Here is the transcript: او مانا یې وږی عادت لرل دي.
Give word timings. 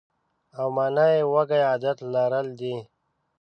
او 0.59 0.67
مانا 0.75 1.05
یې 1.15 1.21
وږی 1.33 1.61
عادت 1.69 1.97
لرل 2.13 2.47
دي. 2.59 2.75